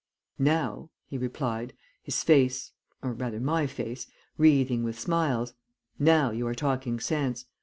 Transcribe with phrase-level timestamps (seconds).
[0.39, 2.71] "'Now,' he replied, his face,
[3.03, 5.53] or rather my face, wreathing with smiles,
[5.99, 7.45] 'now you are talking sense.